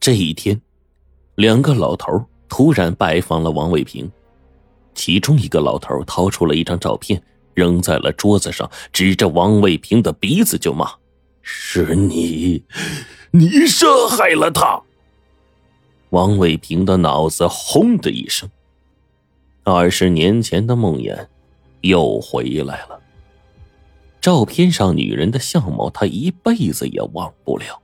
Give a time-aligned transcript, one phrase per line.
[0.00, 0.60] 这一天，
[1.34, 4.10] 两个老头突然拜访了王卫平。
[4.94, 7.22] 其中一个老头掏出了一张照片，
[7.54, 10.90] 扔在了桌子上，指着王卫平的鼻子就骂
[11.42, 12.64] ：“是你，
[13.32, 14.82] 你杀害了他！”
[16.10, 18.48] 王卫平的脑子轰的一声，
[19.62, 21.26] 二十年前的梦魇
[21.82, 23.00] 又回来了。
[24.20, 27.80] 照片上女人的相貌，他一辈子也忘不了。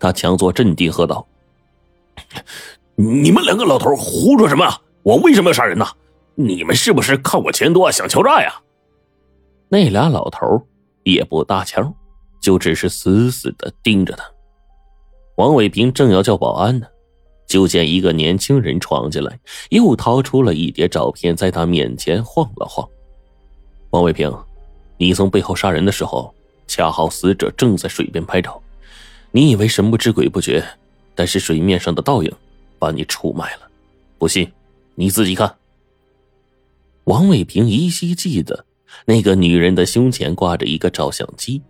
[0.00, 1.24] 他强作镇定，喝道
[2.96, 4.66] ：“你们两个老头胡说什么？
[5.02, 5.86] 我为什么要杀人呢？
[6.34, 8.60] 你们是不是看我钱多想敲诈呀？”
[9.68, 10.66] 那俩老头
[11.04, 11.94] 也不搭腔，
[12.40, 14.24] 就只是死死的盯着他。
[15.36, 16.86] 王伟平正要叫保安呢，
[17.46, 19.38] 就见一个年轻人闯进来，
[19.68, 22.88] 又掏出了一叠照片，在他面前晃了晃。
[23.90, 24.34] 王伟平，
[24.96, 26.34] 你从背后杀人的时候，
[26.66, 28.60] 恰好死者正在水边拍照。
[29.32, 30.64] 你以为神不知鬼不觉，
[31.14, 32.32] 但是水面上的倒影
[32.78, 33.68] 把你出卖了。
[34.18, 34.50] 不信，
[34.94, 35.54] 你自己看。
[37.04, 38.64] 王伟平依稀记得，
[39.04, 41.62] 那个女人的胸前挂着一个照相机，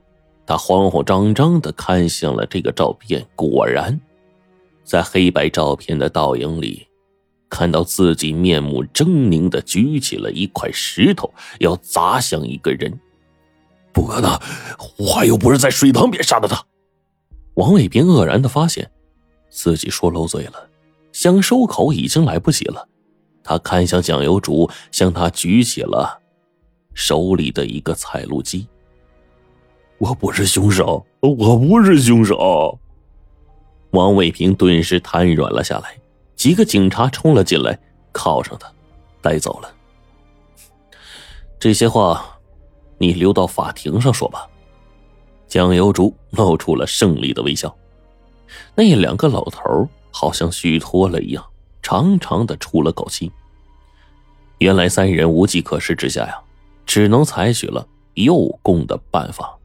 [0.46, 4.00] 他慌慌张张的看向了这个照片，果然，
[4.82, 6.86] 在黑白照片的倒影里，
[7.48, 12.98] 看到自己面目狰狞的举起了一块石头，要砸向一个人。
[13.92, 14.38] 不可能，
[14.96, 16.64] 我又不是在水塘边杀的他。
[17.54, 18.90] 王伟平愕然的发现，
[19.48, 20.68] 自己说漏嘴了，
[21.12, 22.88] 想收口已经来不及了。
[23.42, 26.20] 他看向蒋有主，向他举起了
[26.94, 28.66] 手里的一个采录机。
[29.98, 32.78] 我不是凶手，我不是凶手。
[33.90, 35.96] 王伟平顿时瘫软了下来。
[36.36, 37.78] 几个警察冲了进来，
[38.12, 38.72] 铐上他，
[39.20, 39.70] 带走了。
[41.58, 42.38] 这些话，
[42.96, 44.48] 你留到法庭上说吧。
[45.50, 47.76] 蒋有竹露出了胜利的微笑，
[48.76, 51.44] 那两个老头好像虚脱了一样，
[51.82, 53.32] 长长的出了口气。
[54.58, 56.38] 原来三人无计可施之下呀，
[56.86, 57.84] 只能采取了
[58.14, 59.58] 诱供的办法。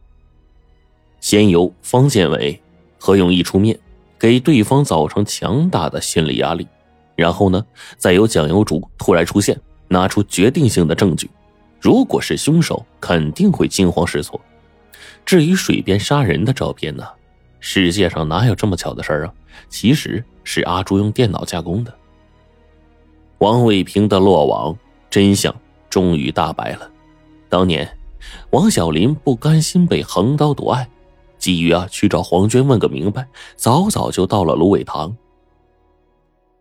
[1.21, 2.59] 先由方建伟、
[2.97, 3.79] 何永义出面，
[4.17, 6.67] 给对方造成强大的心理压力，
[7.15, 7.63] 然后呢，
[7.95, 9.55] 再由蒋有竹突然出现，
[9.87, 11.29] 拿出决定性的证据。
[11.79, 14.41] 如果是凶手，肯定会惊慌失措。
[15.25, 17.03] 至于水边杀人的照片呢？
[17.59, 19.33] 世界上哪有这么巧的事儿啊？
[19.69, 21.93] 其实是阿朱用电脑加工的。
[23.39, 24.77] 王卫平的落网，
[25.09, 25.53] 真相
[25.89, 26.89] 终于大白了。
[27.49, 27.97] 当年，
[28.51, 30.87] 王小林不甘心被横刀夺爱，
[31.39, 35.15] 急于啊去找黄娟问个明白，早早就到了芦苇塘。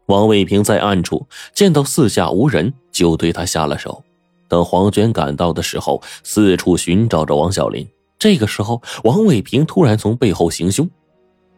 [0.06, 4.02] 王卫平在暗处见到四下无人，就对他下了手。
[4.48, 7.86] 等黄娟赶到的时候，四处寻找着王小林。
[8.24, 10.88] 这个时候，王伟平突然从背后行凶。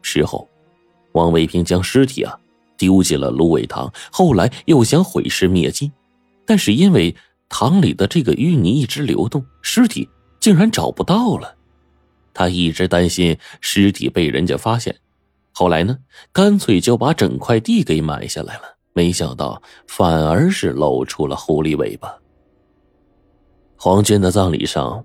[0.02, 0.48] 事后，
[1.12, 2.36] 王伟平将尸体啊
[2.76, 5.92] 丢进了芦苇塘，后来又想毁尸灭迹，
[6.44, 7.14] 但是因为
[7.48, 10.08] 塘里的这个淤泥一直流动，尸体
[10.40, 11.54] 竟然找不到了。
[12.34, 14.96] 他一直担心尸体被人家发现，
[15.52, 15.96] 后来呢，
[16.32, 18.62] 干脆就把整块地给买下来了。
[18.92, 22.12] 没想到，反而是露出了狐狸尾巴。
[23.76, 25.04] 黄娟的葬礼上。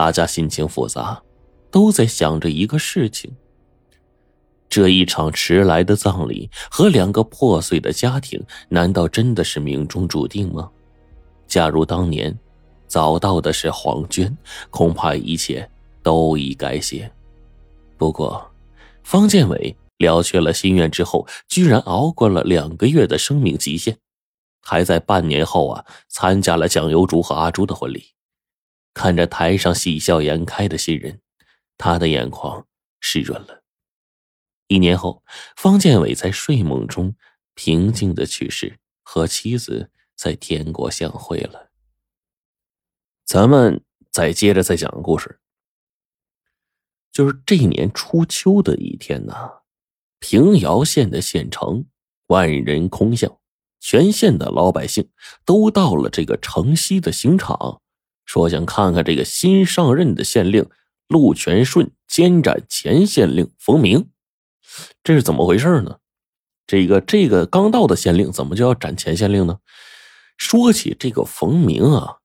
[0.00, 1.22] 大家心情复杂，
[1.70, 3.30] 都在想着一个事情：
[4.66, 10.70] 这一场迟来的葬礼和两个破碎的家庭，难道真的是命中注定吗？
[11.46, 12.34] 假如当年
[12.86, 14.34] 早到的是黄娟，
[14.70, 15.70] 恐怕一切
[16.02, 17.12] 都已改写。
[17.98, 18.50] 不过，
[19.04, 23.98] 方建伟了却了心愿之后，居然熬过了两个月的生命极限，
[24.62, 28.02] 还在半年后啊参加了蒋有竹和阿朱的婚礼。
[28.92, 31.20] 看着台上喜笑颜开的新人，
[31.78, 32.66] 他的眼眶
[33.00, 33.62] 湿润了。
[34.66, 35.22] 一年后，
[35.56, 37.14] 方建伟在睡梦中
[37.54, 41.70] 平静的去世，和妻子在天国相会了。
[43.24, 45.40] 咱们再接着再讲个故事。
[47.12, 49.34] 就是这年初秋的一天呢，
[50.20, 51.84] 平遥县的县城
[52.28, 53.38] 万人空巷，
[53.80, 55.10] 全县的老百姓
[55.44, 57.82] 都到了这个城西的刑场。
[58.30, 60.64] 说想看看这个新上任的县令
[61.08, 64.06] 陆全顺监斩前县令冯明，
[65.02, 65.96] 这是怎么回事呢？
[66.64, 69.58] 这个这个刚到的县令怎么就要斩前县令呢？
[70.36, 72.18] 说起这个冯明啊，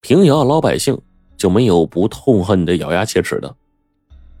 [0.00, 0.98] 平遥老百姓
[1.36, 3.54] 就没有不痛恨的、咬牙切齿的。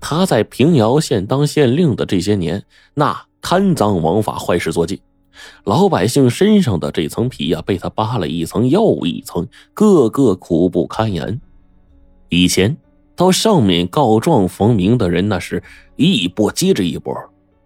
[0.00, 4.98] 他在平遥县当县令的这些年，那贪赃枉法、坏事做尽。
[5.64, 11.40] 老百姓身上的这层皮呀，被他扒了一层又一层，个个苦不堪言。
[12.28, 12.76] 以前
[13.14, 15.62] 到上面告状冯明的人，那是
[15.96, 17.14] 一波接着一波。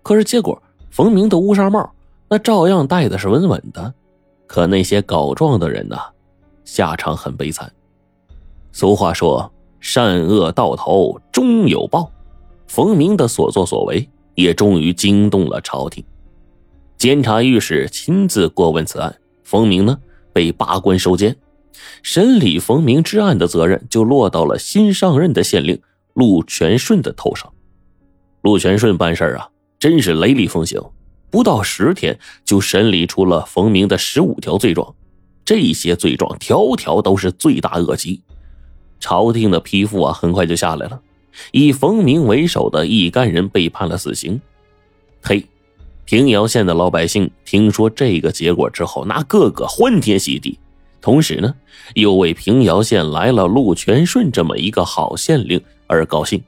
[0.03, 1.93] 可是结果，冯明的乌纱帽
[2.29, 3.95] 那照样戴的是稳稳的，
[4.47, 5.97] 可那些告状的人呢，
[6.65, 7.73] 下场很悲惨。
[8.73, 12.11] 俗话说：“善恶到头终有报。”
[12.67, 16.05] 冯明的所作所为也终于惊动了朝廷，
[16.99, 19.15] 监察御史亲自过问此案，
[19.45, 19.99] 冯明呢
[20.33, 21.37] 被罢官收监，
[22.03, 25.81] 审理冯明之案的责任就落到了新上任的县令
[26.15, 27.53] 陆全顺的头上。
[28.43, 29.49] 陆全顺办事啊，
[29.79, 30.81] 真是雷厉风行，
[31.31, 34.95] 不到十天就审理出了冯明的十五条罪状，
[35.45, 38.23] 这些罪状条条都是罪大恶极，
[39.01, 41.01] 朝廷的批复啊很快就下来了，
[41.53, 44.41] 以冯明为首的一干人被判了死刑。
[45.21, 45.45] 嘿，
[46.07, 50.59] 平遥县的老百姓听说这个结果之后，那个个欢天喜地，
[51.03, 51.55] 同时呢，
[51.95, 56.43] 又为平遥县来了陆全顺这么一个好县令而高兴。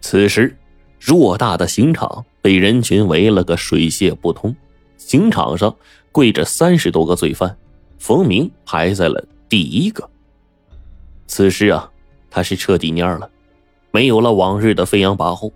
[0.00, 0.56] 此时。
[1.00, 4.52] 偌大的刑场被人群围了个水泄不通，
[4.96, 5.72] 刑场上
[6.10, 7.56] 跪着三十多个罪犯，
[8.00, 10.10] 冯明排在了第一个。
[11.28, 11.88] 此时啊，
[12.28, 13.30] 他是彻底蔫了，
[13.92, 15.52] 没有了往日的飞扬跋扈，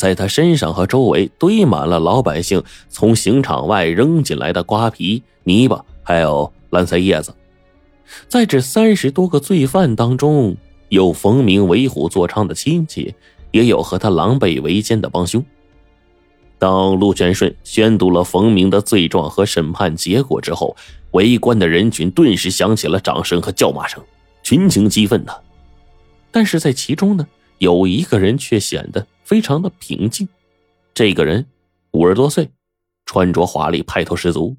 [0.00, 7.34] 在他身上和周围堆满了老百姓从刑场外扔进来的瓜皮、泥巴，还有烂菜叶子。
[8.26, 10.56] 在这三十多个罪犯当中，
[10.88, 13.14] 有冯明为虎作伥的亲戚。
[13.52, 15.44] 也有和他狼狈为奸的帮凶。
[16.56, 20.76] 当陆全顺宣读了冯明的罪状和审判结果之后，
[21.10, 24.00] 围观的人群顿时响起了掌声和叫骂声，
[24.44, 25.34] 群情激愤呐。
[26.30, 27.26] 但是在其中呢，
[27.58, 30.28] 有一个人却显得非常的平静。
[30.92, 31.46] 这个人
[31.92, 32.50] 五十多岁，
[33.06, 34.56] 穿着华丽，派头十足。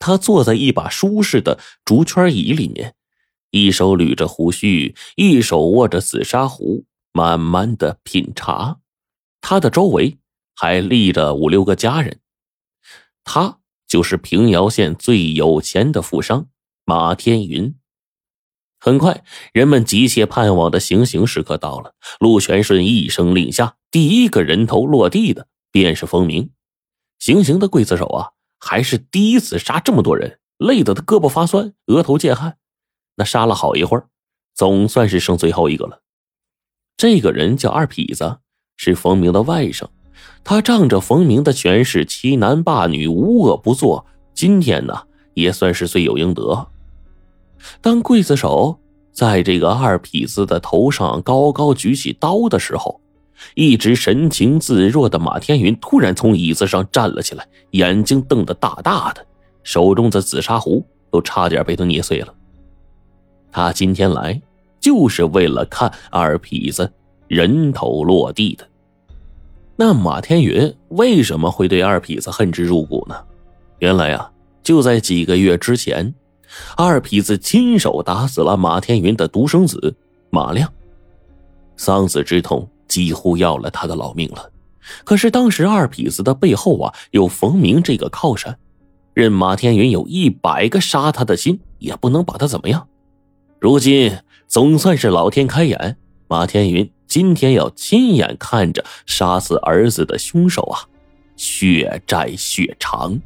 [0.00, 2.96] 他坐在一把舒适的竹圈椅里面，
[3.52, 6.84] 一手捋着胡须，一手握着紫砂壶。
[7.12, 8.80] 慢慢的品茶，
[9.40, 10.18] 他的周围
[10.56, 12.18] 还立着五六个家人，
[13.22, 16.48] 他就是平遥县最有钱的富商
[16.84, 17.72] 马天云。
[18.84, 21.94] 很快，人们急切盼望的行刑时刻到了。
[22.20, 26.50] 陆全顺一声令下，第一个人头落地的便是冯明。
[27.18, 32.58] 行刑的刽子手啊，还是第一次杀这么多人，累得他胳膊发酸，额头见汗。
[33.16, 34.08] 那杀了好一会儿，
[34.54, 36.02] 总算是剩最后一个了。
[36.98, 38.40] 这个人叫二痞子，
[38.76, 39.86] 是冯明的外甥。
[40.44, 44.04] 他仗着冯明的权势，欺男霸女，无恶不作。
[44.34, 46.68] 今天呢，也算是罪有应得。
[47.80, 48.78] 当刽子手
[49.12, 53.00] 在这个二痞子的头上高高举起刀的时候，
[53.54, 59.26] 一直神情自若的马天云突然从椅子上站了起来，眼睛瞪得大大的，
[59.62, 62.34] 手中的紫砂壶都差点被他捏碎了。
[63.50, 64.40] 他今天来。
[64.80, 66.92] 就是为了看二痞子
[67.26, 68.68] 人头落地的。
[69.76, 73.16] 那马天云为什么会对二痞子恨之入骨呢？
[73.78, 74.30] 原来啊，
[74.62, 76.14] 就在几个月之前，
[76.76, 79.94] 二痞子亲手打死了马天云的独生子
[80.30, 80.72] 马亮，
[81.76, 84.50] 丧子之痛几乎要了他的老命了。
[85.04, 88.58] 可是当时二痞子的背后啊，有冯明这个靠山，
[89.14, 92.86] 任马天云有一百个杀他的心，也不能把他怎么样。
[93.60, 94.18] 如今。
[94.46, 95.96] 总算是老天开眼，
[96.28, 100.78] 马天云今天要亲眼看着杀死儿子的凶手啊，
[101.34, 103.18] 血债血偿。